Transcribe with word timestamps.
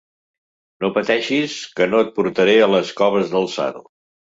No 0.85 0.89
pateixis, 0.95 1.59
que 1.81 1.87
no 1.93 2.01
et 2.07 2.11
portaré 2.17 2.57
a 2.65 2.73
les 2.73 2.97
coves 3.03 3.33
del 3.37 3.49
sado. 3.61 3.89